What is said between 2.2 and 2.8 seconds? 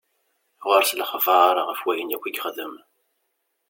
i ixeddem.